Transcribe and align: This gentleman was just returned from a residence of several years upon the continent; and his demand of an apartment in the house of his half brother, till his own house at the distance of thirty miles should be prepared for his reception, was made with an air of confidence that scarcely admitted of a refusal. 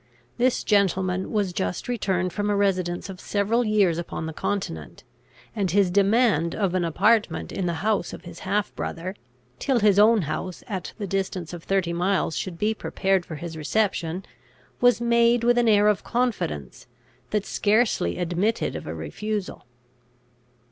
This 0.39 0.63
gentleman 0.63 1.31
was 1.31 1.53
just 1.53 1.87
returned 1.87 2.33
from 2.33 2.49
a 2.49 2.55
residence 2.55 3.07
of 3.07 3.19
several 3.19 3.63
years 3.63 3.99
upon 3.99 4.25
the 4.25 4.33
continent; 4.33 5.03
and 5.55 5.69
his 5.69 5.91
demand 5.91 6.55
of 6.55 6.73
an 6.73 6.83
apartment 6.83 7.51
in 7.51 7.67
the 7.67 7.85
house 7.85 8.11
of 8.11 8.23
his 8.23 8.39
half 8.39 8.75
brother, 8.75 9.15
till 9.59 9.77
his 9.79 9.99
own 9.99 10.23
house 10.23 10.63
at 10.67 10.93
the 10.97 11.05
distance 11.05 11.53
of 11.53 11.63
thirty 11.63 11.93
miles 11.93 12.35
should 12.35 12.57
be 12.57 12.73
prepared 12.73 13.27
for 13.27 13.35
his 13.35 13.55
reception, 13.55 14.25
was 14.79 14.99
made 15.01 15.43
with 15.43 15.59
an 15.59 15.67
air 15.67 15.87
of 15.87 16.03
confidence 16.03 16.87
that 17.29 17.45
scarcely 17.45 18.17
admitted 18.17 18.75
of 18.75 18.87
a 18.87 18.95
refusal. 18.95 19.67